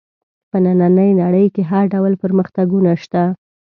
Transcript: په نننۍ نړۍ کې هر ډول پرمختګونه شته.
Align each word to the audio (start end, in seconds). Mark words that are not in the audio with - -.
په 0.49 0.57
نننۍ 0.65 1.11
نړۍ 1.21 1.45
کې 1.55 1.61
هر 1.71 1.83
ډول 1.93 2.13
پرمختګونه 2.23 2.91
شته. 3.03 3.23